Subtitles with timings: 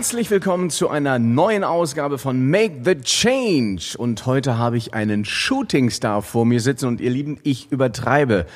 [0.00, 3.98] Herzlich willkommen zu einer neuen Ausgabe von Make the Change.
[3.98, 8.46] Und heute habe ich einen Shootingstar vor mir sitzen und ihr Lieben, ich übertreibe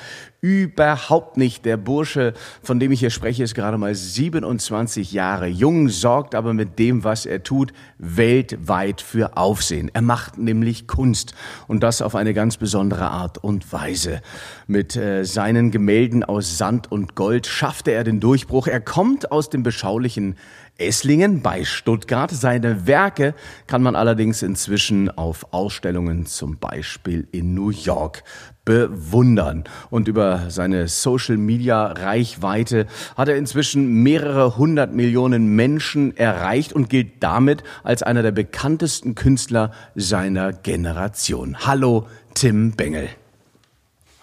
[0.45, 1.65] überhaupt nicht.
[1.65, 6.53] Der Bursche, von dem ich hier spreche, ist gerade mal 27 Jahre jung, sorgt aber
[6.53, 9.91] mit dem, was er tut, weltweit für Aufsehen.
[9.95, 11.35] Er macht nämlich Kunst
[11.67, 14.21] und das auf eine ganz besondere Art und Weise.
[14.67, 18.67] Mit äh, seinen Gemälden aus Sand und Gold schaffte er den Durchbruch.
[18.67, 20.37] Er kommt aus dem beschaulichen
[20.77, 22.33] Esslingen bei Stuttgart.
[22.33, 23.35] Seine Werke
[23.69, 28.25] kann man allerdings inzwischen auf Ausstellungen zum Beispiel in New York
[28.65, 29.65] bewundern.
[29.91, 37.63] Und über seine Social-Media-Reichweite hat er inzwischen mehrere hundert Millionen Menschen erreicht und gilt damit
[37.85, 41.57] als einer der bekanntesten Künstler seiner Generation.
[41.65, 43.09] Hallo, Tim Bengel.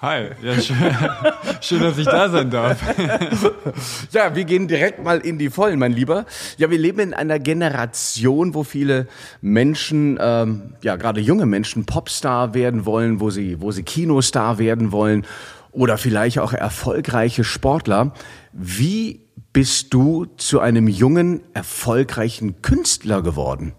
[0.02, 0.78] Hi, ja, schön,
[1.62, 2.82] schön, dass ich da sein darf.
[4.12, 6.26] ja, wir gehen direkt mal in die Vollen, mein Lieber.
[6.58, 9.08] Ja, wir leben in einer Generation, wo viele
[9.42, 14.92] Menschen, ähm, ja, gerade junge Menschen Popstar werden wollen, wo sie, wo sie Kinostar werden
[14.92, 15.24] wollen
[15.72, 18.16] oder vielleicht auch erfolgreiche Sportler.
[18.54, 19.22] Wie
[19.54, 23.74] bist du zu einem jungen, erfolgreichen Künstler geworden?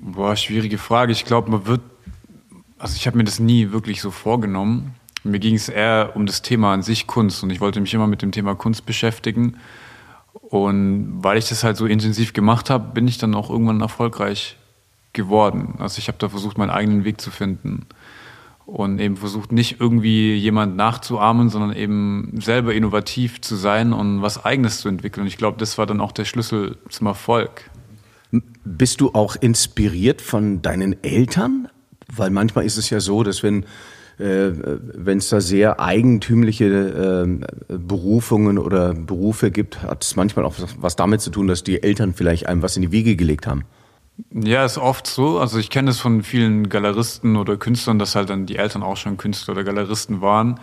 [0.00, 1.12] Boah, schwierige Frage.
[1.12, 1.91] Ich glaube, man wird
[2.82, 4.96] also ich habe mir das nie wirklich so vorgenommen.
[5.22, 8.08] Mir ging es eher um das Thema an sich Kunst und ich wollte mich immer
[8.08, 9.56] mit dem Thema Kunst beschäftigen.
[10.32, 14.56] Und weil ich das halt so intensiv gemacht habe, bin ich dann auch irgendwann erfolgreich
[15.12, 15.76] geworden.
[15.78, 17.86] Also ich habe da versucht, meinen eigenen Weg zu finden
[18.66, 24.44] und eben versucht, nicht irgendwie jemand nachzuahmen, sondern eben selber innovativ zu sein und was
[24.44, 25.22] Eigenes zu entwickeln.
[25.22, 27.70] Und ich glaube, das war dann auch der Schlüssel zum Erfolg.
[28.64, 31.68] Bist du auch inspiriert von deinen Eltern?
[32.14, 33.64] Weil manchmal ist es ja so, dass wenn
[34.18, 34.52] äh,
[34.94, 40.96] wenn es da sehr eigentümliche äh, Berufungen oder Berufe gibt, hat es manchmal auch was
[40.96, 43.64] damit zu tun, dass die Eltern vielleicht einem was in die Wiege gelegt haben.
[44.30, 45.38] Ja, ist oft so.
[45.38, 48.96] Also ich kenne es von vielen Galeristen oder Künstlern, dass halt dann die Eltern auch
[48.96, 50.60] schon Künstler oder Galeristen waren.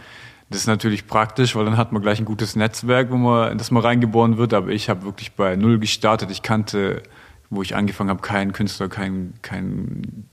[0.49, 3.71] Das ist natürlich praktisch, weil dann hat man gleich ein gutes Netzwerk, wo man, dass
[3.71, 4.53] man reingeboren wird.
[4.53, 6.31] Aber ich habe wirklich bei Null gestartet.
[6.31, 7.03] Ich kannte,
[7.49, 10.28] wo ich angefangen habe, keinen Künstler, keinen kein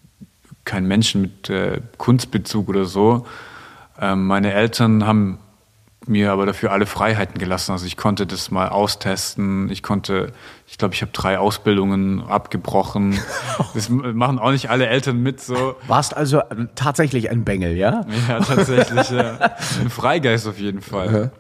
[0.67, 3.27] kein Menschen mit äh, Kunstbezug oder so.
[3.99, 5.39] Ähm, meine Eltern haben
[6.09, 7.73] mir aber dafür alle Freiheiten gelassen.
[7.73, 9.71] Also ich konnte das mal austesten.
[9.71, 10.33] Ich konnte,
[10.67, 13.19] ich glaube, ich habe drei Ausbildungen abgebrochen.
[13.75, 15.77] Das machen auch nicht alle Eltern mit so.
[15.87, 16.43] Warst also
[16.75, 18.05] tatsächlich ein Bengel, ja?
[18.29, 19.39] Ja, tatsächlich, ja.
[19.81, 21.31] Ein Freigeist auf jeden Fall.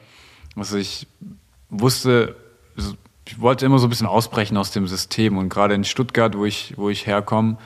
[0.54, 1.06] Also ich
[1.68, 2.36] wusste,
[3.26, 6.44] ich wollte immer so ein bisschen ausbrechen aus dem System und gerade in Stuttgart, wo
[6.44, 7.58] ich, wo ich herkomme,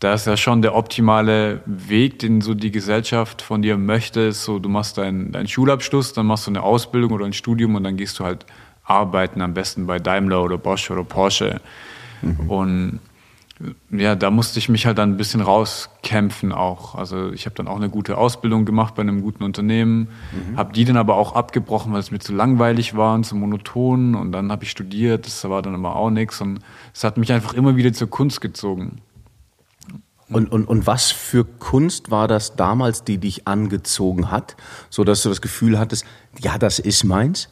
[0.00, 4.44] da ist ja schon der optimale Weg, den so die Gesellschaft von dir möchte, ist
[4.44, 7.82] so, du machst deinen, deinen Schulabschluss, dann machst du eine Ausbildung oder ein Studium und
[7.82, 8.46] dann gehst du halt
[8.84, 11.60] arbeiten, am besten bei Daimler oder Bosch oder Porsche.
[12.22, 12.50] Mhm.
[12.50, 13.00] Und
[13.90, 16.94] ja, da musste ich mich halt dann ein bisschen rauskämpfen auch.
[16.94, 20.56] Also ich habe dann auch eine gute Ausbildung gemacht bei einem guten Unternehmen, mhm.
[20.56, 24.14] habe die dann aber auch abgebrochen, weil es mir zu langweilig war und zu monoton.
[24.14, 26.40] Und dann habe ich studiert, das war dann aber auch nichts.
[26.40, 26.60] Und
[26.94, 29.00] es hat mich einfach immer wieder zur Kunst gezogen.
[30.30, 34.56] Und, und, und was für Kunst war das damals, die dich angezogen hat,
[34.90, 36.04] so dass du das Gefühl hattest,
[36.38, 37.48] ja, das ist meins?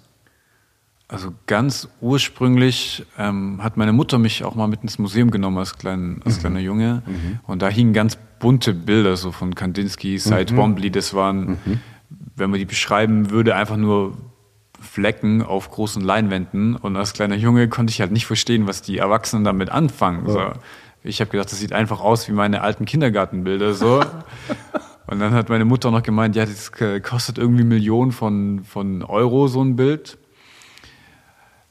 [1.08, 5.78] Also ganz ursprünglich ähm, hat meine Mutter mich auch mal mit ins Museum genommen als,
[5.78, 6.40] klein, als mhm.
[6.40, 7.02] kleiner Junge.
[7.06, 7.38] Mhm.
[7.46, 10.46] Und da hingen ganz bunte Bilder so von Kandinsky, Cy mhm.
[10.46, 10.90] Twombly.
[10.90, 11.80] Das waren, mhm.
[12.34, 14.18] wenn man die beschreiben würde, einfach nur
[14.80, 16.74] Flecken auf großen Leinwänden.
[16.74, 20.26] Und als kleiner Junge konnte ich halt nicht verstehen, was die Erwachsenen damit anfangen.
[20.26, 20.32] Ja.
[20.32, 20.60] So.
[21.06, 24.02] Ich habe gedacht, das sieht einfach aus wie meine alten Kindergartenbilder so.
[25.06, 26.72] Und dann hat meine Mutter noch gemeint, ja, das
[27.02, 30.18] kostet irgendwie Millionen von, von Euro so ein Bild.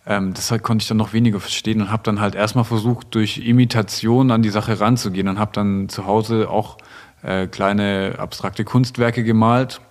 [0.08, 3.40] Ähm, deshalb konnte ich dann noch weniger verstehen und habe dann halt erstmal versucht, durch
[3.40, 6.78] Imitation an die Sache ranzugehen und habe dann zu Hause auch
[7.24, 9.82] äh, kleine abstrakte Kunstwerke gemalt,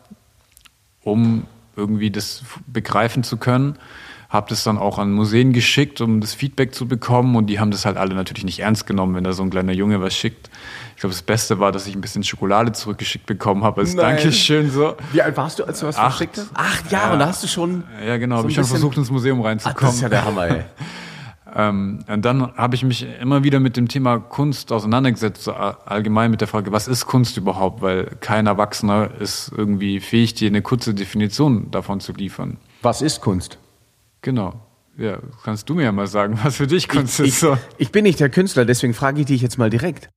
[1.02, 1.44] um
[1.76, 3.76] irgendwie das begreifen zu können
[4.34, 7.36] habe das dann auch an Museen geschickt, um das Feedback zu bekommen.
[7.36, 9.72] Und die haben das halt alle natürlich nicht ernst genommen, wenn da so ein kleiner
[9.72, 10.50] Junge was schickt.
[10.96, 14.16] Ich glaube, das Beste war, dass ich ein bisschen Schokolade zurückgeschickt bekommen habe als Nein.
[14.16, 14.70] Dankeschön.
[14.70, 14.96] So.
[15.12, 16.16] Wie alt warst du, als du was Acht.
[16.16, 16.50] verschickt hast?
[16.52, 17.12] Acht Jahre, ja.
[17.14, 17.84] und da hast du schon.
[18.04, 19.78] Ja, genau, so habe ich schon versucht, ins Museum reinzukommen.
[19.78, 20.64] Ach, das ist ja der Hammer, ey.
[21.56, 26.40] Ähm, und dann habe ich mich immer wieder mit dem Thema Kunst auseinandergesetzt, allgemein mit
[26.40, 27.80] der Frage, was ist Kunst überhaupt?
[27.80, 32.56] Weil kein Erwachsener ist irgendwie fähig, dir eine kurze Definition davon zu liefern.
[32.82, 33.58] Was ist Kunst?
[34.24, 34.54] Genau.
[34.96, 37.40] Ja, kannst du mir ja mal sagen, was für dich Kunst ich, ist.
[37.40, 37.58] So.
[37.76, 40.08] Ich, bin nicht der Künstler, deswegen frage ich dich jetzt mal direkt.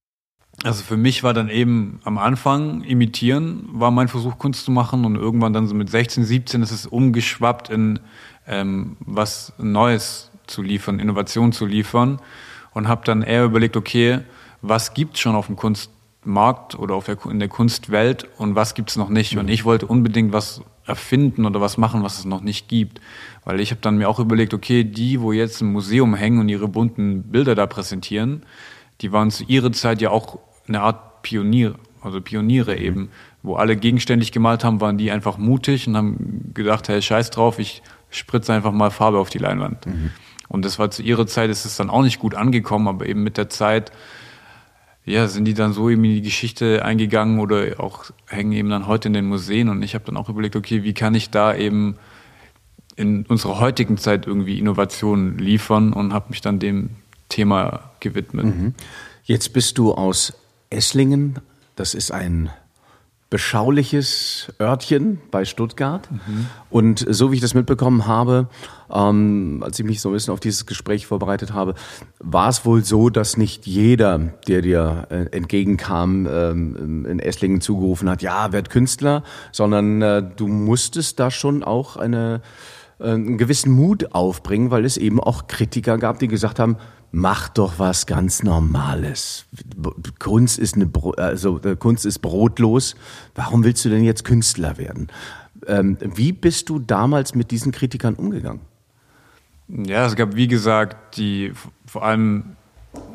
[0.63, 5.03] Also für mich war dann eben am Anfang imitieren, war mein Versuch Kunst zu machen
[5.03, 7.99] und irgendwann dann so mit 16, 17 ist es umgeschwappt in
[8.47, 12.21] ähm, was Neues zu liefern, Innovation zu liefern
[12.73, 14.19] und habe dann eher überlegt, okay,
[14.61, 18.95] was gibt's schon auf dem Kunstmarkt oder auf der, in der Kunstwelt und was gibt's
[18.95, 19.33] noch nicht?
[19.33, 19.41] Mhm.
[19.41, 23.01] Und ich wollte unbedingt was erfinden oder was machen, was es noch nicht gibt.
[23.47, 26.49] Weil ich habe dann mir auch überlegt, okay, die, wo jetzt im Museum hängen und
[26.49, 28.43] ihre bunten Bilder da präsentieren,
[28.99, 32.81] die waren zu ihrer Zeit ja auch eine Art Pionier, also Pioniere mhm.
[32.81, 33.09] eben,
[33.43, 37.57] wo alle gegenständig gemalt haben, waren die einfach mutig und haben gedacht, hey, scheiß drauf,
[37.57, 39.85] ich spritze einfach mal Farbe auf die Leinwand.
[39.85, 40.11] Mhm.
[40.49, 43.23] Und das war zu ihrer Zeit, ist es dann auch nicht gut angekommen, aber eben
[43.23, 43.93] mit der Zeit,
[45.05, 48.87] ja, sind die dann so eben in die Geschichte eingegangen oder auch hängen eben dann
[48.87, 49.69] heute in den Museen.
[49.69, 51.95] Und ich habe dann auch überlegt, okay, wie kann ich da eben
[52.97, 56.89] in unserer heutigen Zeit irgendwie Innovationen liefern und habe mich dann dem
[57.29, 58.45] Thema gewidmet.
[58.45, 58.73] Mhm.
[59.23, 60.33] Jetzt bist du aus
[60.69, 61.39] Esslingen.
[61.75, 62.49] Das ist ein
[63.29, 66.09] beschauliches Örtchen bei Stuttgart.
[66.09, 66.47] Mhm.
[66.69, 68.47] Und so wie ich das mitbekommen habe,
[68.91, 71.75] ähm, als ich mich so ein bisschen auf dieses Gespräch vorbereitet habe,
[72.19, 74.17] war es wohl so, dass nicht jeder,
[74.47, 80.47] der dir äh, entgegenkam, ähm, in Esslingen zugerufen hat, ja, werd Künstler, sondern äh, du
[80.47, 82.41] musstest da schon auch eine,
[82.99, 86.77] einen gewissen Mut aufbringen, weil es eben auch Kritiker gab, die gesagt haben,
[87.11, 89.45] mach doch was ganz Normales.
[90.19, 92.95] Kunst ist eine, also äh, Kunst ist brotlos.
[93.35, 95.07] Warum willst du denn jetzt Künstler werden?
[95.67, 98.61] Ähm, wie bist du damals mit diesen Kritikern umgegangen?
[99.67, 101.51] Ja, es gab wie gesagt die
[101.85, 102.55] vor allem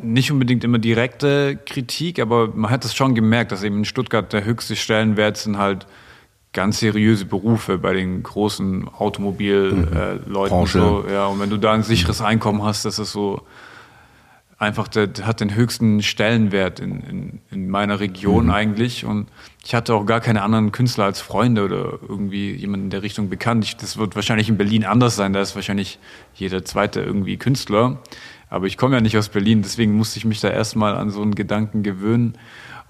[0.03, 4.33] nicht unbedingt immer direkte Kritik, aber man hat es schon gemerkt, dass eben in Stuttgart
[4.33, 5.87] der höchste Stellenwert sind halt
[6.53, 10.35] ganz seriöse Berufe bei den großen Automobilleuten mhm.
[10.35, 11.05] äh, und so.
[11.11, 13.43] Ja, und wenn du da ein sicheres Einkommen hast, das ist so
[14.63, 18.51] einfach, der, der, hat den höchsten Stellenwert in, in, in meiner Region mhm.
[18.53, 19.05] eigentlich.
[19.05, 19.29] Und
[19.65, 23.29] ich hatte auch gar keine anderen Künstler als Freunde oder irgendwie jemand in der Richtung
[23.29, 23.65] bekannt.
[23.65, 25.33] Ich, das wird wahrscheinlich in Berlin anders sein.
[25.33, 25.99] Da ist wahrscheinlich
[26.35, 27.99] jeder zweite irgendwie Künstler.
[28.51, 31.23] Aber ich komme ja nicht aus Berlin, deswegen musste ich mich da erstmal an so
[31.23, 32.37] einen Gedanken gewöhnen.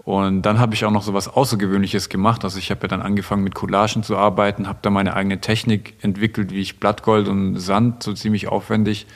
[0.04, 2.42] Und dann habe ich auch noch so was Außergewöhnliches gemacht.
[2.44, 5.94] Also ich habe ja dann angefangen mit Collagen zu arbeiten, habe da meine eigene Technik
[6.02, 9.06] entwickelt, wie ich Blattgold und Sand so ziemlich aufwendig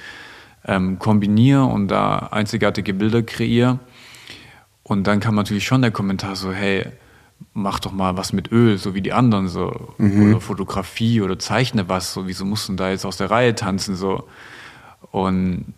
[0.65, 3.81] ähm, kombiniere und da einzigartige Bilder kreiere.
[4.85, 6.87] Und dann kam natürlich schon der Kommentar so, hey,
[7.53, 9.95] mach doch mal was mit Öl, so wie die anderen, so.
[9.99, 10.31] Mhm.
[10.31, 12.29] Oder Fotografie oder zeichne was, so.
[12.29, 14.29] Wieso musst du da jetzt aus der Reihe tanzen, so.
[15.11, 15.75] Und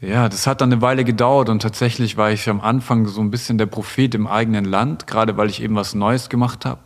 [0.00, 3.30] ja, das hat dann eine Weile gedauert und tatsächlich war ich am Anfang so ein
[3.30, 6.80] bisschen der Prophet im eigenen Land, gerade weil ich eben was Neues gemacht habe.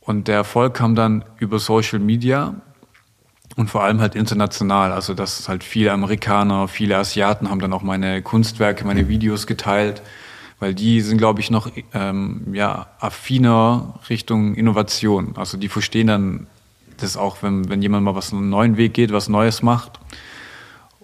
[0.00, 2.54] Und der Erfolg kam dann über Social Media
[3.56, 4.92] und vor allem halt international.
[4.92, 10.00] Also dass halt viele Amerikaner, viele Asiaten haben dann auch meine Kunstwerke, meine Videos geteilt,
[10.60, 15.34] weil die sind, glaube ich, noch ähm, ja affiner Richtung Innovation.
[15.36, 16.46] Also die verstehen dann
[16.96, 20.00] das auch, wenn, wenn jemand mal was einen neuen Weg geht, was Neues macht.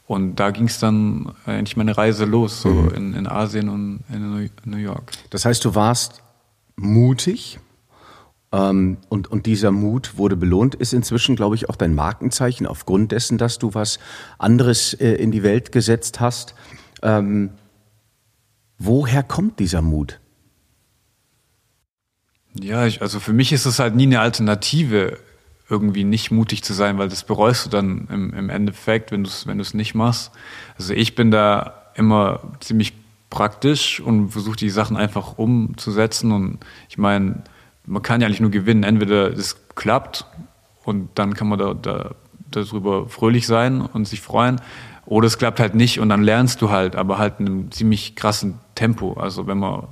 [0.07, 2.95] Und da ging es dann eigentlich meine Reise los, so mhm.
[2.95, 5.13] in, in Asien und in New York.
[5.31, 6.23] Das heißt, du warst
[6.77, 7.59] mutig,
[8.55, 13.11] ähm, und, und dieser Mut wurde belohnt, ist inzwischen, glaube ich, auch dein Markenzeichen aufgrund
[13.11, 13.99] dessen, dass du was
[14.39, 16.55] anderes äh, in die Welt gesetzt hast.
[17.03, 17.51] Ähm,
[18.79, 20.21] woher kommt dieser Mut?
[22.61, 25.19] Ja, ich, also für mich ist es halt nie eine Alternative,
[25.69, 29.31] irgendwie nicht mutig zu sein, weil das bereust du dann im, im Endeffekt, wenn du
[29.31, 30.33] es wenn nicht machst.
[30.77, 32.93] Also ich bin da immer ziemlich
[33.31, 37.43] praktisch und versuche die Sachen einfach umzusetzen und ich meine,
[37.87, 38.83] man kann ja nicht nur gewinnen.
[38.83, 40.27] Entweder es klappt
[40.85, 42.15] und dann kann man da, da,
[42.51, 44.61] darüber fröhlich sein und sich freuen.
[45.07, 48.17] Oder es klappt halt nicht und dann lernst du halt, aber halt in einem ziemlich
[48.17, 49.15] krassen Tempo.
[49.15, 49.87] Also wenn man,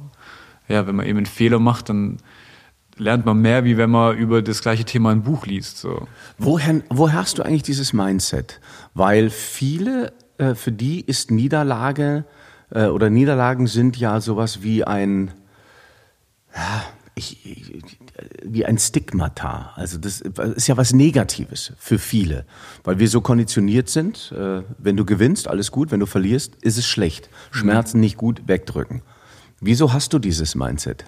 [0.69, 2.19] ja, wenn man eben einen Fehler macht, dann
[2.97, 5.79] lernt man mehr, wie wenn man über das gleiche Thema ein Buch liest.
[5.79, 6.07] So.
[6.39, 8.61] Woher, woher hast du eigentlich dieses Mindset?
[8.95, 12.25] Weil viele, äh, für die ist Niederlage
[12.71, 15.33] äh, oder Niederlagen sind ja sowas wie ein,
[16.55, 16.83] ja,
[17.15, 17.83] ich,
[18.43, 19.73] wie ein Stigmata.
[19.77, 22.47] Also das ist ja was Negatives für viele,
[22.85, 24.33] weil wir so konditioniert sind.
[24.33, 25.91] Äh, wenn du gewinnst, alles gut.
[25.91, 27.29] Wenn du verlierst, ist es schlecht.
[27.51, 29.03] Schmerzen nicht gut, wegdrücken.
[29.61, 31.05] Wieso hast du dieses Mindset?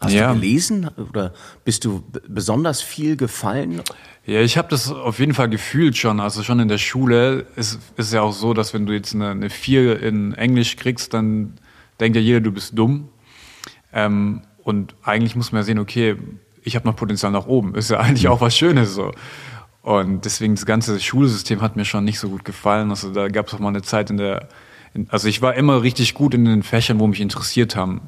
[0.00, 0.28] Hast ja.
[0.28, 1.32] du gelesen oder
[1.64, 3.82] bist du besonders viel gefallen?
[4.26, 6.20] Ja, ich habe das auf jeden Fall gefühlt schon.
[6.20, 9.30] Also schon in der Schule ist es ja auch so, dass wenn du jetzt eine,
[9.30, 11.54] eine 4 in Englisch kriegst, dann
[12.00, 13.08] denkt ja jeder, du bist dumm.
[13.92, 16.16] Ähm, und eigentlich muss man ja sehen, okay,
[16.62, 17.74] ich habe noch Potenzial nach oben.
[17.74, 19.12] Ist ja eigentlich auch was Schönes so.
[19.82, 22.88] Und deswegen das ganze Schulsystem hat mir schon nicht so gut gefallen.
[22.88, 24.48] Also da gab es auch mal eine Zeit in der,
[24.94, 28.00] in, also ich war immer richtig gut in den Fächern, wo mich interessiert haben.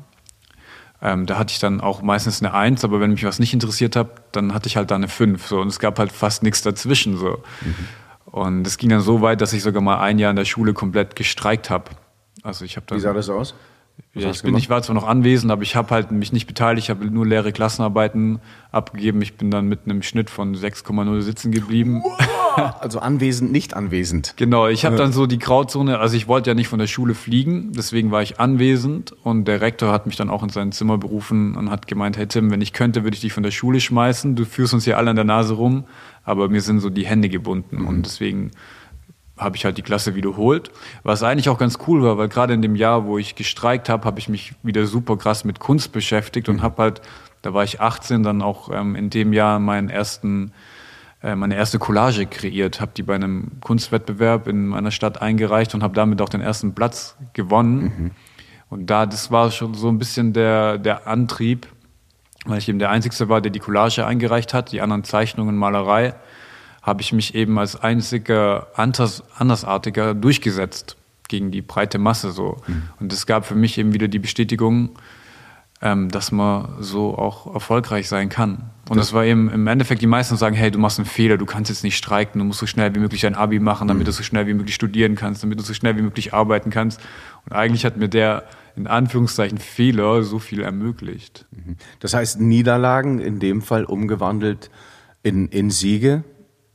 [1.03, 3.97] Ähm, da hatte ich dann auch meistens eine Eins, aber wenn mich was nicht interessiert
[3.97, 5.47] hat, dann hatte ich halt da eine Fünf.
[5.47, 5.61] So.
[5.61, 7.17] Und es gab halt fast nichts dazwischen.
[7.17, 7.43] So.
[7.61, 7.75] Mhm.
[8.25, 10.73] Und es ging dann so weit, dass ich sogar mal ein Jahr in der Schule
[10.73, 11.91] komplett gestreikt habe.
[12.43, 13.55] Also ich habe Wie sah das aus?
[14.15, 16.87] Ja, ich, bin, ich war zwar noch anwesend, aber ich habe halt mich nicht beteiligt,
[16.87, 18.41] ich habe nur leere Klassenarbeiten
[18.73, 19.21] abgegeben.
[19.21, 22.03] Ich bin dann mit einem Schnitt von 6,0 sitzen geblieben.
[22.81, 24.33] Also anwesend, nicht anwesend.
[24.39, 27.15] Genau, ich habe dann so die Grauzone, also ich wollte ja nicht von der Schule
[27.15, 30.97] fliegen, deswegen war ich anwesend und der Rektor hat mich dann auch in sein Zimmer
[30.97, 33.79] berufen und hat gemeint, hey Tim, wenn ich könnte, würde ich dich von der Schule
[33.79, 35.85] schmeißen, du führst uns hier alle an der Nase rum,
[36.25, 37.89] aber mir sind so die Hände gebunden mhm.
[37.89, 38.53] und deswegen
[39.37, 40.71] habe ich halt die Klasse wiederholt,
[41.03, 44.05] was eigentlich auch ganz cool war, weil gerade in dem Jahr, wo ich gestreikt habe,
[44.05, 46.63] habe ich mich wieder super krass mit Kunst beschäftigt und mhm.
[46.63, 47.03] habe halt,
[47.43, 50.53] da war ich 18, dann auch ähm, in dem Jahr meinen ersten,
[51.23, 55.83] äh, meine erste Collage kreiert, habe die bei einem Kunstwettbewerb in meiner Stadt eingereicht und
[55.83, 57.83] habe damit auch den ersten Platz gewonnen.
[57.83, 58.11] Mhm.
[58.69, 61.69] Und da, das war schon so ein bisschen der, der Antrieb,
[62.47, 66.15] weil ich eben der Einzige war, der die Collage eingereicht hat, die anderen Zeichnungen, Malerei
[66.87, 70.97] habe ich mich eben als einziger anders, Andersartiger durchgesetzt
[71.29, 72.59] gegen die breite Masse so.
[72.69, 72.83] Mhm.
[73.01, 74.91] Und es gab für mich eben wieder die Bestätigung,
[75.83, 78.71] ähm, dass man so auch erfolgreich sein kann.
[78.89, 81.37] Und das, das war eben im Endeffekt, die meisten sagen, hey, du machst einen Fehler,
[81.37, 84.05] du kannst jetzt nicht streiken, du musst so schnell wie möglich ein Abi machen, damit
[84.05, 84.07] mhm.
[84.07, 87.01] du so schnell wie möglich studieren kannst, damit du so schnell wie möglich arbeiten kannst.
[87.47, 88.45] Und eigentlich hat mir der
[88.77, 91.47] in Anführungszeichen Fehler so viel ermöglicht.
[91.51, 91.77] Mhm.
[91.99, 94.71] Das heißt, Niederlagen in dem Fall umgewandelt
[95.25, 96.23] in, in Siege?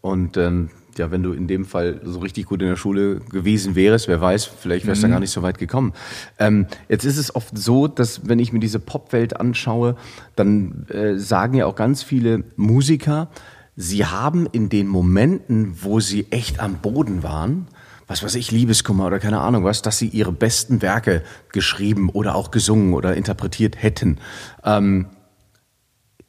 [0.02, 3.76] Und ähm, ja, wenn du in dem Fall so richtig gut in der Schule gewesen
[3.76, 5.12] wärst, wer weiß, vielleicht wärst du mhm.
[5.12, 5.94] gar nicht so weit gekommen.
[6.40, 9.96] Ähm, jetzt ist es oft so, dass wenn ich mir diese Popwelt anschaue,
[10.36, 13.30] dann äh, sagen ja auch ganz viele Musiker,
[13.76, 17.68] sie haben in den Momenten, wo sie echt am Boden waren,
[18.08, 22.36] was weiß ich, Liebeskummer oder keine Ahnung was, dass sie ihre besten Werke geschrieben oder
[22.36, 24.18] auch gesungen oder interpretiert hätten.
[24.66, 25.06] Ähm,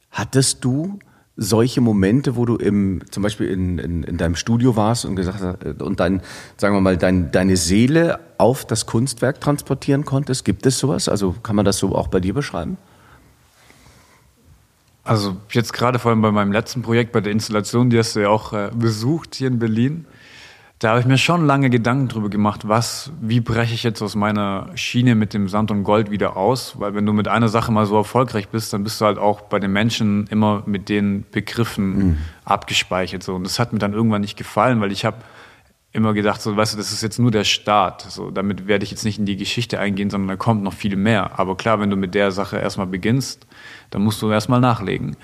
[0.09, 0.99] hattest du
[1.35, 5.41] solche Momente, wo du im, zum Beispiel in, in, in deinem Studio warst und gesagt
[5.41, 6.21] hast, und dein,
[6.57, 10.45] sagen wir mal, dein, deine Seele auf das Kunstwerk transportieren konntest?
[10.45, 11.09] Gibt es sowas?
[11.09, 12.77] Also kann man das so auch bei dir beschreiben?
[15.03, 18.21] Also jetzt gerade vor allem bei meinem letzten Projekt, bei der Installation, die hast du
[18.21, 20.05] ja auch äh, besucht hier in Berlin
[20.83, 24.15] da habe ich mir schon lange Gedanken drüber gemacht, was, wie breche ich jetzt aus
[24.15, 26.77] meiner Schiene mit dem Sand und Gold wieder aus?
[26.77, 29.41] Weil wenn du mit einer Sache mal so erfolgreich bist, dann bist du halt auch
[29.41, 32.17] bei den Menschen immer mit den Begriffen mhm.
[32.43, 33.23] abgespeichert.
[33.23, 33.35] So.
[33.35, 35.17] Und das hat mir dann irgendwann nicht gefallen, weil ich habe
[35.93, 38.01] immer gedacht, so, weißt du, das ist jetzt nur der Start.
[38.09, 40.97] So, damit werde ich jetzt nicht in die Geschichte eingehen, sondern da kommt noch viel
[40.97, 41.39] mehr.
[41.39, 43.47] Aber klar, wenn du mit der Sache erstmal beginnst,
[43.89, 45.15] dann musst du erstmal nachlegen.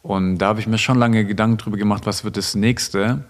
[0.00, 3.24] Und da habe ich mir schon lange Gedanken drüber gemacht, was wird das nächste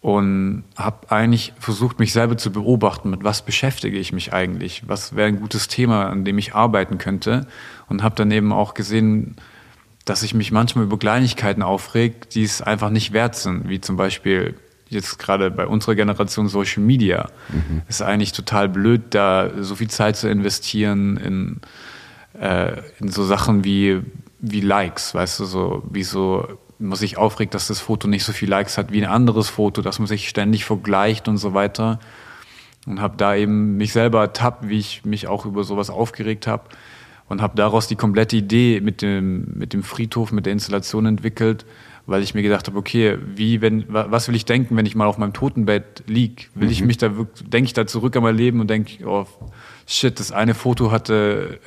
[0.00, 5.16] und habe eigentlich versucht, mich selber zu beobachten, mit was beschäftige ich mich eigentlich, was
[5.16, 7.46] wäre ein gutes Thema, an dem ich arbeiten könnte
[7.88, 9.36] und habe dann eben auch gesehen,
[10.04, 13.96] dass ich mich manchmal über Kleinigkeiten aufreg, die es einfach nicht wert sind, wie zum
[13.96, 14.54] Beispiel
[14.88, 17.28] jetzt gerade bei unserer Generation Social Media.
[17.48, 17.82] Mhm.
[17.88, 21.60] ist eigentlich total blöd, da so viel Zeit zu investieren in,
[22.40, 24.00] äh, in so Sachen wie,
[24.38, 28.32] wie Likes, weißt du, so wie so man sich aufregt, dass das Foto nicht so
[28.32, 31.98] viel Likes hat wie ein anderes Foto, dass man sich ständig vergleicht und so weiter.
[32.86, 36.64] Und habe da eben mich selber ertappt, wie ich mich auch über sowas aufgeregt habe.
[37.28, 41.66] Und habe daraus die komplette Idee mit dem, mit dem Friedhof, mit der Installation entwickelt,
[42.06, 45.06] weil ich mir gedacht habe, okay, wie, wenn, was will ich denken, wenn ich mal
[45.06, 46.48] auf meinem Totenbett lieg?
[46.54, 46.72] Will mhm.
[46.72, 49.26] ich mich da, denke ich da zurück an mein Leben und denke, oh,
[49.88, 51.58] shit, das eine Foto hatte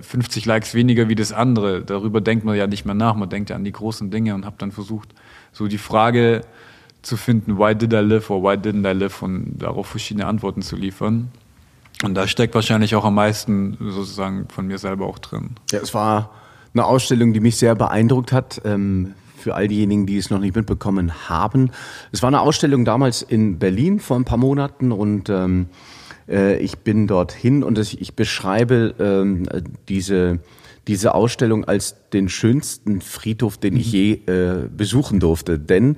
[0.00, 1.82] äh, 50 Likes weniger wie das andere.
[1.82, 3.16] Darüber denkt man ja nicht mehr nach.
[3.16, 5.08] Man denkt ja an die großen Dinge und habe dann versucht,
[5.52, 6.42] so die Frage
[7.02, 10.62] zu finden, why did I live or why didn't I live und darauf verschiedene Antworten
[10.62, 11.30] zu liefern.
[12.02, 15.50] Und da steckt wahrscheinlich auch am meisten sozusagen von mir selber auch drin.
[15.72, 16.30] Ja, es war
[16.72, 18.62] eine Ausstellung, die mich sehr beeindruckt hat.
[18.64, 21.70] Ähm, für all diejenigen, die es noch nicht mitbekommen haben.
[22.12, 25.66] Es war eine Ausstellung damals in Berlin vor ein paar Monaten und ähm,
[26.28, 29.46] äh, ich bin dorthin und ich beschreibe ähm,
[29.88, 30.40] diese
[30.86, 33.92] diese Ausstellung als den schönsten Friedhof, den ich mhm.
[33.92, 35.58] je äh, besuchen durfte.
[35.58, 35.96] Denn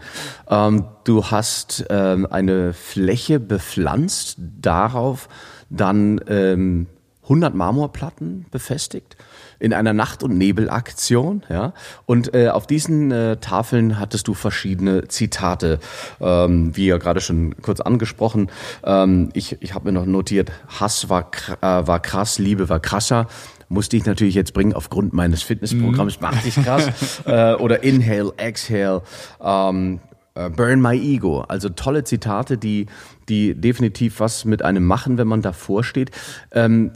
[0.49, 5.29] ähm, du hast ähm, eine Fläche bepflanzt, darauf
[5.71, 6.87] dann ähm,
[7.25, 9.17] 100 Marmorplatten befestigt
[9.59, 11.43] in einer Nacht- und Nebelaktion.
[11.49, 11.73] Ja?
[12.07, 15.79] Und äh, auf diesen äh, Tafeln hattest du verschiedene Zitate,
[16.21, 18.51] ähm, wie ja gerade schon kurz angesprochen.
[18.85, 23.27] Ähm, ich ich habe mir noch notiert, Hass war, äh, war krass, Liebe war krasser
[23.69, 26.23] musste ich natürlich jetzt bringen aufgrund meines Fitnessprogramms, mhm.
[26.23, 27.21] mach dich krass.
[27.27, 29.03] äh, oder Inhale, Exhale,
[29.41, 30.01] ähm,
[30.39, 31.41] uh, Burn My Ego.
[31.41, 32.87] Also tolle Zitate, die,
[33.29, 36.11] die definitiv was mit einem machen, wenn man davor steht.
[36.53, 36.93] Ähm,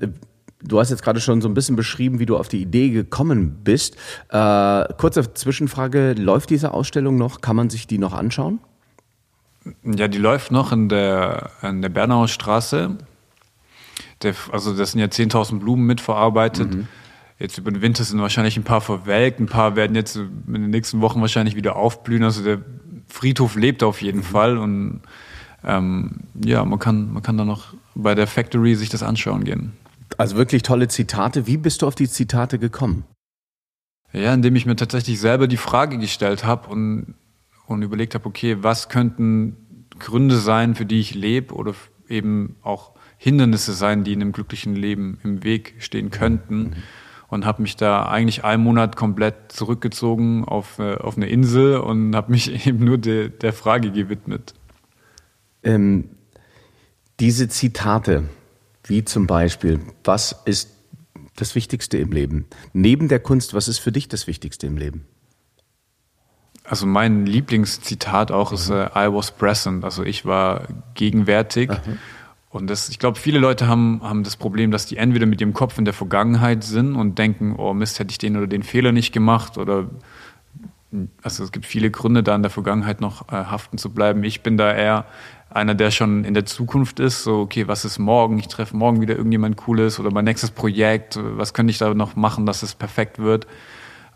[0.62, 3.60] Du hast jetzt gerade schon so ein bisschen beschrieben, wie du auf die Idee gekommen
[3.64, 3.96] bist.
[4.28, 7.40] Äh, kurze Zwischenfrage, läuft diese Ausstellung noch?
[7.40, 8.60] Kann man sich die noch anschauen?
[9.84, 12.96] Ja, die läuft noch in der, in der Bernauer Straße.
[14.22, 16.74] Der, also das sind ja 10.000 Blumen mitverarbeitet.
[16.74, 16.88] Mhm.
[17.38, 20.70] Jetzt über den Winter sind wahrscheinlich ein paar verwelkt, ein paar werden jetzt in den
[20.70, 22.22] nächsten Wochen wahrscheinlich wieder aufblühen.
[22.22, 22.58] Also der
[23.08, 24.24] Friedhof lebt auf jeden mhm.
[24.24, 25.00] Fall und
[25.64, 29.72] ähm, ja, man kann, man kann da noch bei der Factory sich das anschauen gehen.
[30.20, 31.46] Also wirklich tolle Zitate.
[31.46, 33.04] Wie bist du auf die Zitate gekommen?
[34.12, 37.14] Ja, indem ich mir tatsächlich selber die Frage gestellt habe und,
[37.66, 41.72] und überlegt habe, okay, was könnten Gründe sein, für die ich lebe oder
[42.06, 46.58] eben auch Hindernisse sein, die in einem glücklichen Leben im Weg stehen könnten.
[46.58, 46.72] Mhm.
[47.28, 52.14] Und habe mich da eigentlich einen Monat komplett zurückgezogen auf, äh, auf eine Insel und
[52.14, 54.52] habe mich eben nur de, der Frage gewidmet.
[55.62, 56.10] Ähm,
[57.20, 58.24] diese Zitate,
[58.90, 60.76] wie zum Beispiel, was ist
[61.36, 62.46] das Wichtigste im Leben?
[62.72, 65.06] Neben der Kunst, was ist für dich das Wichtigste im Leben?
[66.64, 71.70] Also mein Lieblingszitat auch ist äh, I was present, also ich war gegenwärtig.
[71.70, 71.80] Aha.
[72.50, 75.54] Und das, ich glaube, viele Leute haben, haben das Problem, dass die entweder mit ihrem
[75.54, 78.90] Kopf in der Vergangenheit sind und denken, oh Mist, hätte ich den oder den Fehler
[78.90, 79.88] nicht gemacht oder
[81.22, 84.24] also es gibt viele Gründe, da in der Vergangenheit noch äh, haften zu bleiben.
[84.24, 85.06] Ich bin da eher
[85.50, 88.38] einer, der schon in der Zukunft ist, so, okay, was ist morgen?
[88.38, 92.16] Ich treffe morgen wieder irgendjemand Cooles oder mein nächstes Projekt, was könnte ich da noch
[92.16, 93.46] machen, dass es perfekt wird?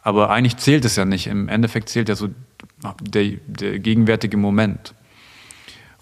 [0.03, 1.27] Aber eigentlich zählt es ja nicht.
[1.27, 2.29] Im Endeffekt zählt ja so
[3.01, 4.95] der, der gegenwärtige Moment.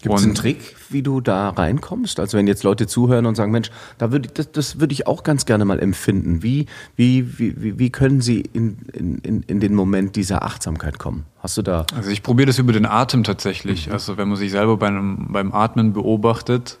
[0.03, 2.19] Gibt es einen Trick, wie du da reinkommst?
[2.19, 5.23] Also wenn jetzt Leute zuhören und sagen, Mensch, da würde das, das würde ich auch
[5.23, 6.43] ganz gerne mal empfinden.
[6.43, 6.65] Wie,
[6.97, 11.25] wie, wie, wie können sie in, in, in den Moment dieser Achtsamkeit kommen?
[11.39, 11.85] Hast du da?
[11.95, 13.87] Also ich probiere das über den Atem tatsächlich.
[13.87, 13.93] Mhm.
[13.93, 16.79] Also wenn man sich selber beim, beim Atmen beobachtet,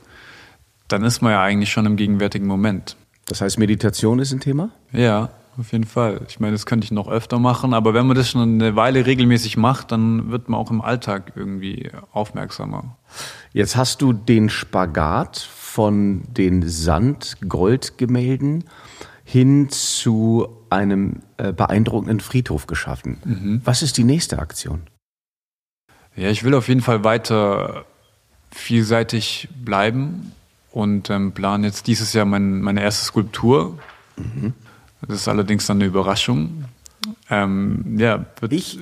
[0.89, 2.97] dann ist man ja eigentlich schon im gegenwärtigen Moment.
[3.25, 4.71] Das heißt, Meditation ist ein Thema?
[4.91, 6.21] Ja, auf jeden Fall.
[6.27, 9.05] Ich meine, das könnte ich noch öfter machen, aber wenn man das schon eine Weile
[9.05, 12.97] regelmäßig macht, dann wird man auch im Alltag irgendwie aufmerksamer.
[13.51, 18.65] Jetzt hast du den Spagat von den Sand-Goldgemälden
[19.23, 23.17] hin zu einem äh, beeindruckenden Friedhof geschaffen.
[23.23, 23.61] Mhm.
[23.63, 24.81] Was ist die nächste Aktion?
[26.15, 27.85] Ja, ich will auf jeden Fall weiter
[28.51, 30.31] vielseitig bleiben
[30.71, 33.77] und ähm, plane jetzt dieses Jahr mein, meine erste Skulptur.
[34.17, 34.53] Mhm.
[35.07, 36.65] Das ist allerdings dann eine Überraschung.
[37.29, 38.79] Ähm, ja, ich,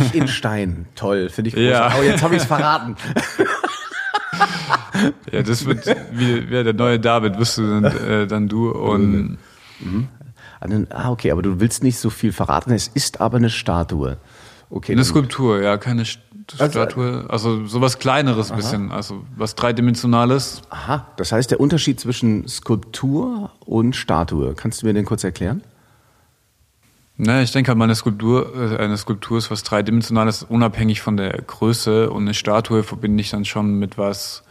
[0.00, 0.86] ich in Stein.
[0.96, 1.96] Toll, finde ich großartig.
[1.96, 2.00] Ja.
[2.00, 2.96] Oh, jetzt habe ich es verraten.
[5.32, 8.70] ja, das wird wie, wie der neue David, wirst du dann, äh, dann du.
[8.70, 9.38] Und
[9.80, 10.08] mhm.
[10.90, 12.72] Ah, okay, aber du willst nicht so viel verraten.
[12.72, 14.18] Es ist aber eine Statue.
[14.68, 16.18] Okay, eine Skulptur, ja, keine also,
[16.54, 17.24] Statue.
[17.28, 20.62] Also sowas Kleineres ein bisschen, also was Dreidimensionales.
[20.70, 24.54] Aha, das heißt der Unterschied zwischen Skulptur und Statue.
[24.54, 25.62] Kannst du mir den kurz erklären?
[27.22, 31.32] Ne, ich denke halt, meine Skulptur, äh, eine Skulptur ist was Dreidimensionales, unabhängig von der
[31.42, 32.10] Größe.
[32.10, 34.42] Und eine Statue verbinde ich dann schon mit was,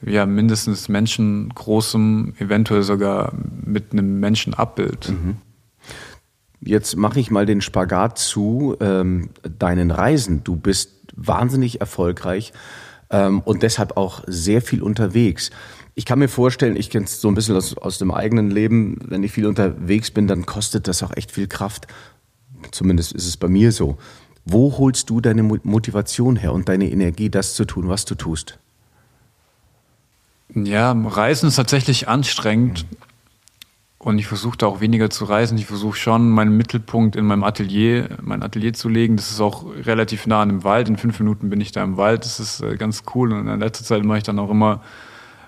[0.00, 3.32] ja, mindestens menschengroßem, eventuell sogar
[3.64, 5.10] mit einem Menschenabbild.
[5.10, 5.36] Mhm.
[6.62, 10.42] Jetzt mache ich mal den Spagat zu ähm, deinen Reisen.
[10.42, 12.52] Du bist wahnsinnig erfolgreich
[13.10, 15.50] ähm, und deshalb auch sehr viel unterwegs.
[15.94, 18.98] Ich kann mir vorstellen, ich kenne es so ein bisschen aus, aus dem eigenen Leben,
[19.04, 21.86] wenn ich viel unterwegs bin, dann kostet das auch echt viel Kraft.
[22.72, 23.98] Zumindest ist es bei mir so.
[24.44, 28.58] Wo holst du deine Motivation her und deine Energie, das zu tun, was du tust?
[30.54, 32.86] Ja, Reisen ist tatsächlich anstrengend.
[32.90, 33.13] Mhm
[34.04, 35.56] und ich versuche da auch weniger zu reisen.
[35.56, 39.16] Ich versuche schon, meinen Mittelpunkt in meinem Atelier, mein Atelier zu legen.
[39.16, 40.90] Das ist auch relativ nah an dem Wald.
[40.90, 42.26] In fünf Minuten bin ich da im Wald.
[42.26, 43.32] Das ist äh, ganz cool.
[43.32, 44.82] Und in letzter Zeit mache ich dann auch immer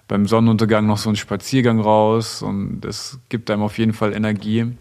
[0.09, 2.41] beim Sonnenuntergang noch so einen Spaziergang raus.
[2.41, 4.75] Und das gibt einem auf jeden Fall Energie.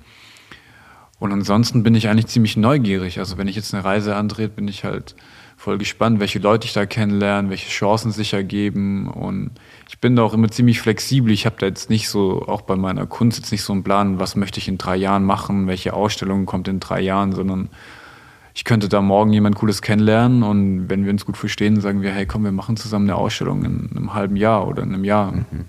[1.20, 3.20] Und ansonsten bin ich eigentlich ziemlich neugierig.
[3.20, 5.18] Also wenn ich jetzt eine Reise andreht, bin ich halt
[5.66, 9.08] voll gespannt, welche Leute ich da kennenlerne, welche Chancen sich ergeben.
[9.08, 9.50] Und
[9.90, 11.32] ich bin da auch immer ziemlich flexibel.
[11.32, 14.20] Ich habe da jetzt nicht so, auch bei meiner Kunst, jetzt nicht so einen Plan,
[14.20, 17.70] was möchte ich in drei Jahren machen, welche Ausstellung kommt in drei Jahren, sondern
[18.54, 22.12] ich könnte da morgen jemand Cooles kennenlernen und wenn wir uns gut verstehen, sagen wir,
[22.12, 25.32] hey komm, wir machen zusammen eine Ausstellung in einem halben Jahr oder in einem Jahr.
[25.32, 25.66] Mhm.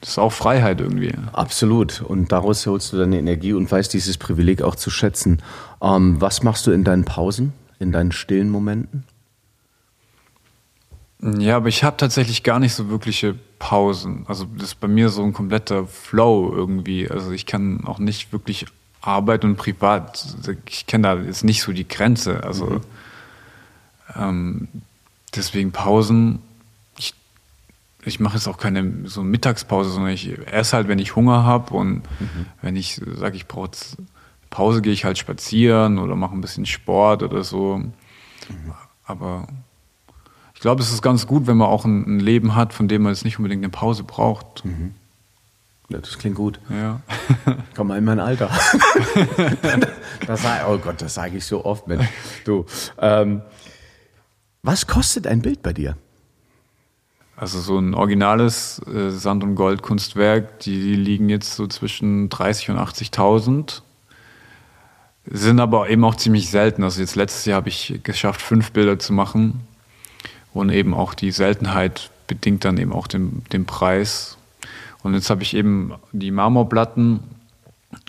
[0.00, 1.12] Das ist auch Freiheit irgendwie.
[1.32, 2.02] Absolut.
[2.02, 5.42] Und daraus holst du deine Energie und weißt dieses Privileg auch zu schätzen.
[5.82, 7.52] Ähm, was machst du in deinen Pausen?
[7.78, 9.04] In deinen stillen Momenten?
[11.20, 14.24] Ja, aber ich habe tatsächlich gar nicht so wirkliche Pausen.
[14.28, 17.10] Also das ist bei mir so ein kompletter Flow irgendwie.
[17.10, 18.66] Also ich kann auch nicht wirklich
[19.00, 20.24] Arbeit und Privat,
[20.66, 22.44] ich kenne da jetzt nicht so die Grenze.
[22.44, 22.80] Also mhm.
[24.16, 24.68] ähm,
[25.34, 26.38] deswegen Pausen.
[26.96, 27.14] Ich,
[28.04, 31.74] ich mache jetzt auch keine so Mittagspause, sondern ich esse halt, wenn ich Hunger habe
[31.74, 32.46] und mhm.
[32.62, 33.70] wenn ich sage, ich brauche
[34.50, 37.78] Pause, gehe ich halt spazieren oder mache ein bisschen Sport oder so.
[37.78, 37.92] Mhm.
[39.04, 39.46] Aber
[40.54, 43.02] ich glaube, es ist ganz gut, wenn man auch ein, ein, Leben hat, von dem
[43.02, 44.64] man jetzt nicht unbedingt eine Pause braucht.
[44.64, 44.94] Mhm.
[45.88, 46.60] Ja, das klingt gut.
[46.68, 47.00] Ja.
[47.76, 48.50] Komm mal in mein Alter.
[50.26, 52.06] das, oh Gott, das sage ich so oft, Mensch.
[52.44, 52.66] Du,
[52.98, 53.42] ähm,
[54.62, 55.96] was kostet ein Bild bei dir?
[57.36, 62.70] Also so ein originales äh, Sand- und Gold-Kunstwerk, die, die, liegen jetzt so zwischen 30
[62.70, 63.82] und 80.000.
[65.30, 66.82] Sind aber eben auch ziemlich selten.
[66.82, 69.60] Also jetzt letztes Jahr habe ich geschafft, fünf Bilder zu machen.
[70.54, 74.38] Und eben auch die Seltenheit bedingt dann eben auch den, den Preis.
[75.02, 77.20] Und jetzt habe ich eben die Marmorplatten,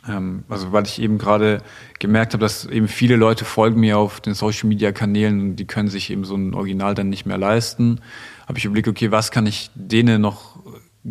[0.08, 1.62] ähm, also weil ich eben gerade
[1.99, 5.65] gemerkt habe, dass eben viele Leute folgen mir auf den Social Media Kanälen und die
[5.65, 8.01] können sich eben so ein Original dann nicht mehr leisten
[8.49, 10.58] habe ich überlegt, okay, was kann ich denen noch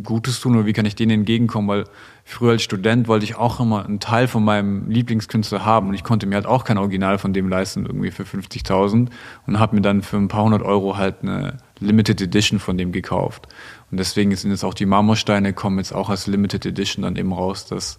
[0.02, 1.84] Gutes tun oder wie kann ich denen entgegenkommen, weil
[2.28, 6.04] früher als Student wollte ich auch immer einen Teil von meinem Lieblingskünstler haben und ich
[6.04, 9.08] konnte mir halt auch kein Original von dem leisten, irgendwie für 50.000
[9.46, 12.92] und habe mir dann für ein paar hundert Euro halt eine Limited Edition von dem
[12.92, 13.48] gekauft.
[13.90, 17.32] Und deswegen sind jetzt auch die Marmorsteine kommen jetzt auch als Limited Edition dann eben
[17.32, 17.98] raus, dass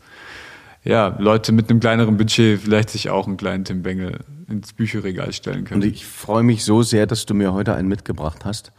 [0.83, 5.33] ja, Leute mit einem kleineren Budget vielleicht sich auch einen kleinen Tim Bengel ins Bücherregal
[5.33, 5.81] stellen können.
[5.81, 8.71] Und ich freue mich so sehr, dass du mir heute einen mitgebracht hast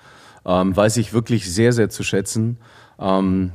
[0.45, 2.59] ähm, weiß ich wirklich sehr, sehr zu schätzen.
[2.99, 3.53] Ähm,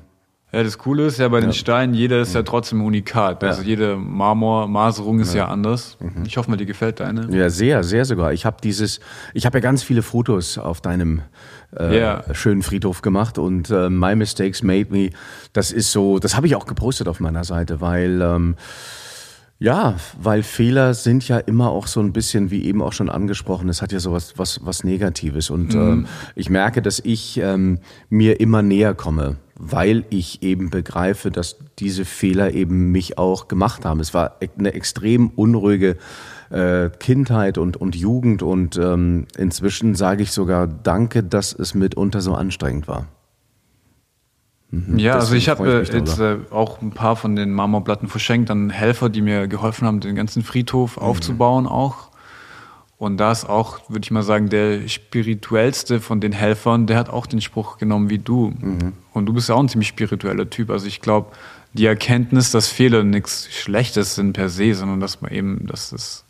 [0.55, 1.53] ja, das Coole ist ja bei den ja.
[1.53, 3.43] Steinen, jeder ist ja trotzdem unikat.
[3.43, 3.67] Also ja.
[3.67, 5.97] jede Marmormaserung ist ja, ja anders.
[5.99, 6.23] Mhm.
[6.25, 7.27] Ich hoffe mal, dir gefällt deine.
[7.35, 8.31] Ja, sehr, sehr sogar.
[8.31, 9.01] Ich habe dieses,
[9.33, 11.23] ich habe ja ganz viele Fotos auf deinem
[11.75, 15.09] äh, schönen Friedhof gemacht und äh, My Mistakes Made Me.
[15.51, 18.55] Das ist so, das habe ich auch gepostet auf meiner Seite, weil ähm,
[19.57, 23.69] ja, weil Fehler sind ja immer auch so ein bisschen, wie eben auch schon angesprochen,
[23.69, 25.49] es hat ja sowas was, was Negatives.
[25.49, 25.81] Und mhm.
[25.81, 31.57] ähm, ich merke, dass ich ähm, mir immer näher komme, weil ich eben begreife, dass
[31.79, 34.01] diese Fehler eben mich auch gemacht haben.
[34.01, 35.95] Es war eine extrem unruhige
[36.49, 42.19] äh, Kindheit und, und Jugend und ähm, inzwischen sage ich sogar Danke, dass es mitunter
[42.19, 43.07] so anstrengend war.
[44.87, 48.69] Mhm, ja, also ich habe jetzt äh, auch ein paar von den Marmorplatten verschenkt an
[48.69, 51.03] Helfer, die mir geholfen haben, den ganzen Friedhof mhm.
[51.03, 52.09] aufzubauen auch.
[52.97, 57.09] Und da ist auch, würde ich mal sagen, der spirituellste von den Helfern, der hat
[57.09, 58.53] auch den Spruch genommen wie du.
[58.57, 58.93] Mhm.
[59.13, 60.69] Und du bist ja auch ein ziemlich spiritueller Typ.
[60.69, 61.31] Also ich glaube,
[61.73, 66.23] die Erkenntnis, dass Fehler nichts Schlechtes sind per se, sondern dass man eben, dass das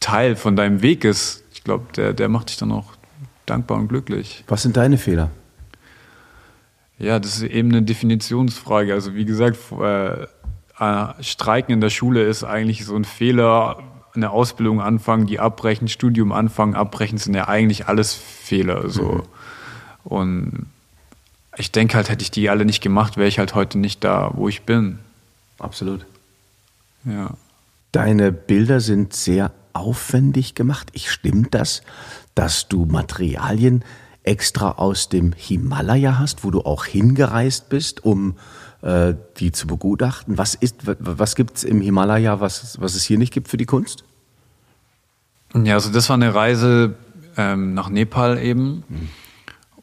[0.00, 2.94] Teil von deinem Weg ist, ich glaube, der, der macht dich dann auch
[3.46, 4.44] dankbar und glücklich.
[4.48, 5.30] Was sind deine Fehler?
[7.00, 8.92] Ja, das ist eben eine Definitionsfrage.
[8.92, 10.26] Also wie gesagt, äh,
[10.78, 13.82] äh, Streiken in der Schule ist eigentlich so ein Fehler.
[14.12, 18.90] Eine Ausbildung anfangen, die abbrechen, Studium anfangen, abbrechen, sind ja eigentlich alles Fehler.
[18.90, 19.02] So.
[19.02, 19.22] Mhm.
[20.04, 20.66] Und
[21.56, 24.32] ich denke halt, hätte ich die alle nicht gemacht, wäre ich halt heute nicht da,
[24.34, 24.98] wo ich bin.
[25.58, 26.04] Absolut.
[27.04, 27.34] Ja.
[27.92, 30.88] Deine Bilder sind sehr aufwendig gemacht.
[30.92, 31.82] Ich stimmt das,
[32.34, 33.84] dass du Materialien
[34.22, 38.36] extra aus dem Himalaya hast, wo du auch hingereist bist, um
[38.82, 40.38] äh, die zu begutachten.
[40.38, 43.66] Was, ist, was gibt es im Himalaya, was, was es hier nicht gibt für die
[43.66, 44.04] Kunst?
[45.54, 46.94] Ja, also das war eine Reise
[47.36, 48.84] ähm, nach Nepal eben.
[48.88, 49.08] Mhm.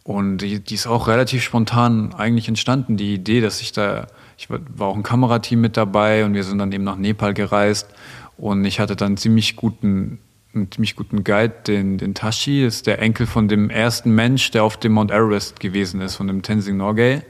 [0.03, 4.49] Und die, die, ist auch relativ spontan eigentlich entstanden, die Idee, dass ich da, ich
[4.49, 7.89] war, war auch ein Kamerateam mit dabei und wir sind dann eben nach Nepal gereist
[8.37, 10.19] und ich hatte dann ziemlich guten
[10.57, 14.51] einen ziemlich guten Guide, den, den Tashi, das ist der Enkel von dem ersten Mensch,
[14.51, 17.21] der auf dem Mount Everest gewesen ist, von dem Tenzing Norgay.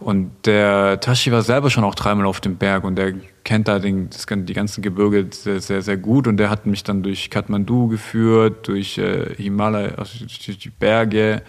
[0.00, 3.80] Und der Tashi war selber schon auch dreimal auf dem Berg und der kennt da
[3.80, 7.30] den, das, die ganzen Gebirge sehr, sehr, sehr gut und der hat mich dann durch
[7.30, 11.42] Kathmandu geführt, durch äh, Himalaya, also durch die Berge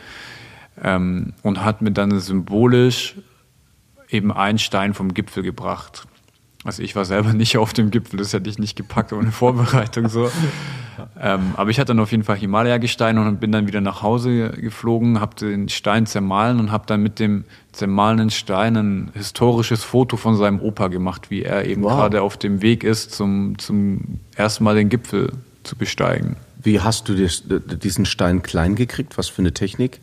[0.83, 3.15] ähm, und hat mir dann symbolisch
[4.09, 6.07] eben einen Stein vom Gipfel gebracht.
[6.69, 10.07] Also ich war selber nicht auf dem Gipfel, das hätte ich nicht gepackt ohne Vorbereitung
[10.07, 10.29] so.
[11.19, 14.51] ähm, aber ich hatte dann auf jeden Fall Himalaya-Gestein und bin dann wieder nach Hause
[14.51, 20.15] geflogen, habe den Stein zermahlen und habe dann mit dem zermahlenen Stein ein historisches Foto
[20.15, 21.93] von seinem Opa gemacht, wie er eben wow.
[21.93, 26.35] gerade auf dem Weg ist, zum, zum ersten Mal den Gipfel zu besteigen.
[26.61, 29.17] Wie hast du diesen Stein klein gekriegt?
[29.17, 30.01] Was für eine Technik?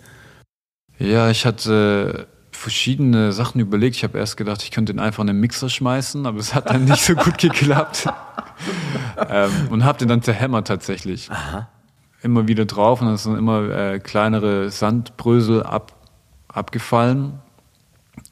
[0.99, 3.97] Ja, ich hatte verschiedene Sachen überlegt.
[3.97, 6.71] Ich habe erst gedacht, ich könnte ihn einfach in den Mixer schmeißen, aber es hat
[6.71, 8.09] dann nicht so gut geklappt.
[9.29, 11.31] ähm, und habe den dann zerhämmert tatsächlich.
[11.31, 11.69] Aha.
[12.23, 15.93] Immer wieder drauf und dann sind immer äh, kleinere Sandbrösel ab,
[16.49, 17.35] abgefallen.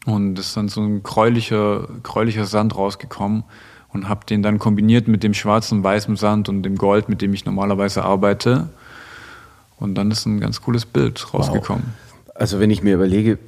[0.07, 3.45] Und es ist dann so ein gräulicher, gräulicher Sand rausgekommen
[3.93, 7.23] und habe den dann kombiniert mit dem schwarzen und weißen Sand und dem Gold, mit
[7.23, 8.69] dem ich normalerweise arbeite.
[9.79, 11.85] Und dann ist ein ganz cooles Bild rausgekommen.
[11.85, 12.04] Wow.
[12.35, 13.39] Also wenn ich mir überlege,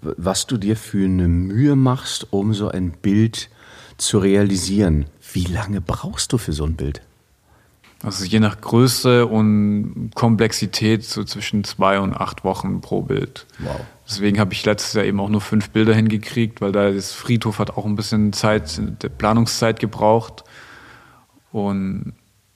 [0.00, 3.50] was du dir für eine Mühe machst, um so ein Bild
[3.96, 7.02] zu realisieren, wie lange brauchst du für so ein Bild?
[8.04, 13.44] Also je nach Größe und Komplexität so zwischen zwei und acht Wochen pro Bild.
[13.58, 13.80] Wow.
[14.06, 17.58] Deswegen habe ich letztes Jahr eben auch nur fünf Bilder hingekriegt, weil da das Friedhof
[17.58, 18.80] hat auch ein bisschen Zeit,
[19.18, 20.44] Planungszeit gebraucht.
[21.50, 22.12] Und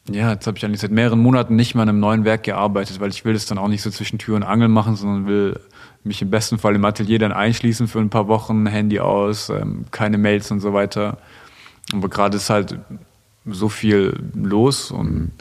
[0.09, 3.01] ja, jetzt habe ich eigentlich seit mehreren Monaten nicht mehr an einem neuen Werk gearbeitet,
[3.01, 5.61] weil ich will das dann auch nicht so zwischen Tür und Angel machen, sondern will
[6.05, 9.85] mich im besten Fall im Atelier dann einschließen für ein paar Wochen, Handy aus, ähm,
[9.91, 11.19] keine Mails und so weiter.
[11.93, 12.79] Aber gerade ist halt
[13.47, 15.33] so viel los und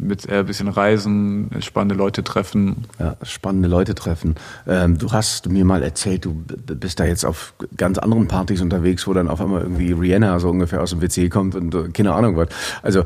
[0.00, 2.86] mit eher ein bisschen reisen, spannende Leute treffen.
[2.98, 4.34] Ja, spannende Leute treffen.
[4.66, 9.06] Ähm, du hast mir mal erzählt, du bist da jetzt auf ganz anderen Partys unterwegs,
[9.06, 12.14] wo dann auf einmal irgendwie Rihanna so ungefähr aus dem WC kommt und äh, keine
[12.14, 12.48] Ahnung was.
[12.82, 13.04] Also,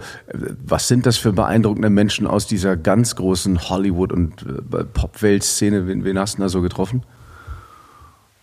[0.65, 5.87] was sind das für beeindruckende Menschen aus dieser ganz großen Hollywood- und äh, Popwelt-Szene?
[5.87, 7.03] Wen, wen hast du da so getroffen?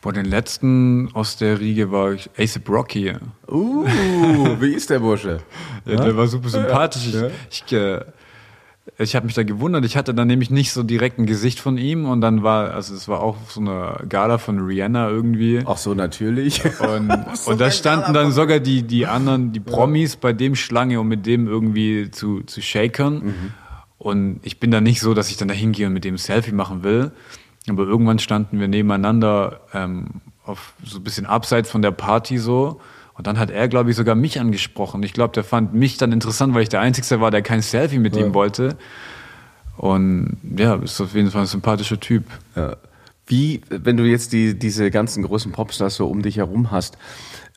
[0.02, 3.14] Boah, den letzten aus der Riege war ich ASAP Rocky.
[3.48, 3.86] Uh,
[4.60, 5.42] wie ist der Bursche?
[5.86, 7.14] ja, der war super sympathisch.
[7.14, 7.28] Ja.
[7.52, 8.02] Ich, ich, äh,
[8.98, 9.86] ich habe mich da gewundert.
[9.86, 12.96] Ich hatte dann nämlich nicht so direkt ein Gesicht von ihm und dann war, also
[12.96, 15.62] es war auch so eine Gala von Rihanna irgendwie.
[15.66, 16.64] Ach so, natürlich.
[16.80, 17.12] Und,
[17.46, 21.26] und da standen dann sogar die, die anderen, die Promis bei dem Schlange, um mit
[21.26, 23.14] dem irgendwie zu, zu shakern.
[23.14, 23.54] Mhm.
[24.00, 26.54] Und ich bin da nicht so, dass ich dann da hingehe und mit dem Selfie
[26.54, 27.12] machen will.
[27.70, 32.82] Aber irgendwann standen wir nebeneinander ähm, auf so ein bisschen abseits von der Party so.
[33.22, 35.04] Und dann hat er, glaube ich, sogar mich angesprochen.
[35.04, 38.00] Ich glaube, der fand mich dann interessant, weil ich der Einzige war, der kein Selfie
[38.00, 38.26] mit ja.
[38.26, 38.78] ihm wollte.
[39.78, 42.24] Und ja, ist auf jeden Fall ein sympathischer Typ.
[42.56, 42.78] Ja.
[43.28, 46.98] Wie, wenn du jetzt die, diese ganzen großen Popstars so um dich herum hast,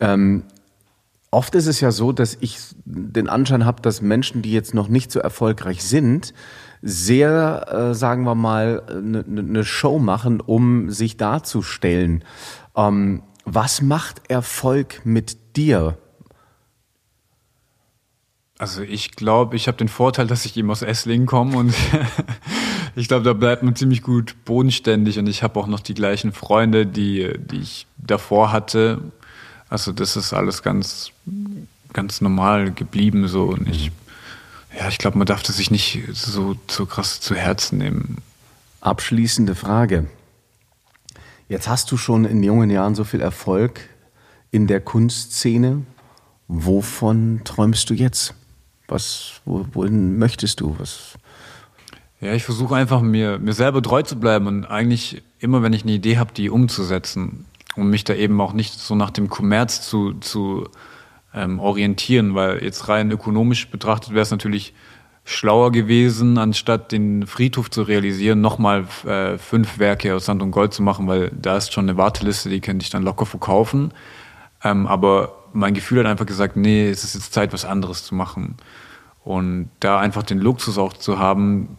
[0.00, 0.42] ähm,
[1.30, 4.88] oft ist es ja so, dass ich den Anschein habe, dass Menschen, die jetzt noch
[4.88, 6.34] nicht so erfolgreich sind,
[6.82, 12.22] sehr, äh, sagen wir mal, eine ne Show machen, um sich darzustellen.
[12.76, 15.98] Ähm, was macht Erfolg mit dir?
[18.58, 21.74] Also ich glaube, ich habe den Vorteil, dass ich eben aus Esslingen komme und
[22.94, 26.32] ich glaube, da bleibt man ziemlich gut bodenständig und ich habe auch noch die gleichen
[26.32, 29.00] Freunde, die, die ich davor hatte.
[29.68, 31.10] Also das ist alles ganz,
[31.92, 33.90] ganz normal geblieben so und ich
[34.78, 38.18] ja, ich glaube, man darf das sich nicht so, so krass zu Herzen nehmen.
[38.80, 40.06] Abschließende Frage.
[41.48, 43.80] Jetzt hast du schon in jungen Jahren so viel Erfolg
[44.54, 45.82] in der Kunstszene.
[46.46, 48.34] Wovon träumst du jetzt?
[48.86, 50.76] Was, wohin möchtest du?
[50.78, 51.14] Was?
[52.20, 55.82] Ja, ich versuche einfach mir, mir selber treu zu bleiben und eigentlich immer, wenn ich
[55.82, 59.82] eine Idee habe, die umzusetzen und mich da eben auch nicht so nach dem Kommerz
[59.88, 60.68] zu, zu
[61.34, 64.72] ähm, orientieren, weil jetzt rein ökonomisch betrachtet wäre es natürlich
[65.24, 70.72] schlauer gewesen, anstatt den Friedhof zu realisieren, nochmal äh, fünf Werke aus Sand und Gold
[70.72, 73.92] zu machen, weil da ist schon eine Warteliste, die könnte ich dann locker verkaufen.
[74.64, 78.14] Ähm, aber mein Gefühl hat einfach gesagt, nee, es ist jetzt Zeit, was anderes zu
[78.14, 78.56] machen.
[79.22, 81.78] Und da einfach den Luxus auch zu haben,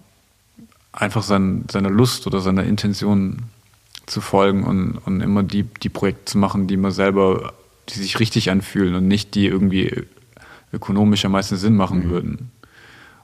[0.93, 3.43] einfach sein, seiner Lust oder seiner Intention
[4.05, 7.53] zu folgen und, und immer die, die Projekte zu machen, die man selber
[7.89, 10.05] die sich richtig anfühlen und nicht die irgendwie
[10.73, 12.09] ökonomisch am meisten Sinn machen mhm.
[12.09, 12.51] würden.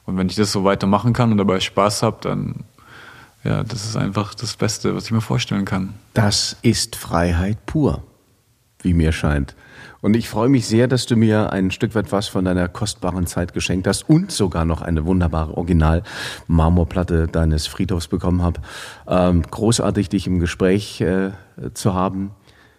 [0.04, 2.64] Und wenn ich das so weitermachen kann und dabei Spaß habe, dann
[3.44, 5.94] ja, das ist einfach das Beste, was ich mir vorstellen kann.
[6.14, 8.04] Das ist Freiheit pur,
[8.82, 9.54] wie mir scheint.
[10.02, 13.26] Und ich freue mich sehr, dass du mir ein Stück weit was von deiner kostbaren
[13.26, 18.60] Zeit geschenkt hast und sogar noch eine wunderbare Original-Marmorplatte deines Friedhofs bekommen habe.
[19.06, 21.30] Ähm, großartig, dich im Gespräch äh,
[21.74, 22.32] zu haben.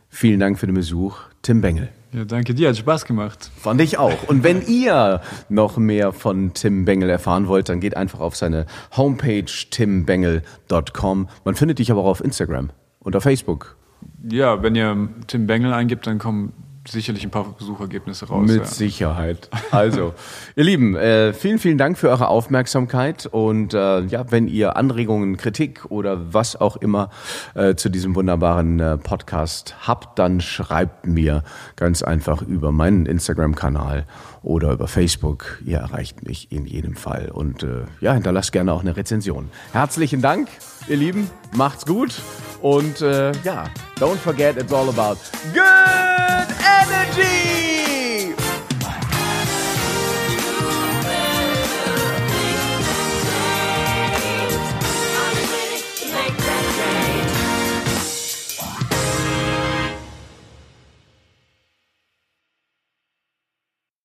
[0.10, 1.18] Vielen Dank für den Besuch.
[1.42, 1.90] Tim Bengel.
[2.12, 3.50] Ja, danke dir, hat Spaß gemacht.
[3.58, 4.28] Fand ich auch.
[4.28, 8.66] Und wenn ihr noch mehr von Tim Bengel erfahren wollt, dann geht einfach auf seine
[8.96, 11.30] Homepage timbengel.com.
[11.44, 13.78] Man findet dich aber auch auf Instagram und auf Facebook.
[14.30, 16.54] Ja, wenn ihr Tim Bengel eingibt, dann kommen
[16.88, 18.48] sicherlich ein paar Suchergebnisse raus.
[18.48, 18.66] Mit ja.
[18.66, 19.50] Sicherheit.
[19.72, 20.14] Also,
[20.56, 25.38] ihr Lieben, äh, vielen, vielen Dank für eure Aufmerksamkeit und äh, ja, wenn ihr Anregungen,
[25.38, 27.10] Kritik oder was auch immer
[27.56, 31.44] äh, zu diesem wunderbaren äh, Podcast habt, dann schreibt mir
[31.76, 34.06] ganz einfach über meinen Instagram-Kanal
[34.44, 35.62] oder über Facebook.
[35.66, 39.50] Ihr erreicht mich in jedem Fall und äh, ja, hinterlasst gerne auch eine Rezension.
[39.72, 40.50] Herzlichen Dank,
[40.88, 42.14] ihr Lieben, macht's gut
[42.62, 43.66] und äh, ja,
[44.00, 45.18] don't forget it's all about
[45.54, 47.73] good energy.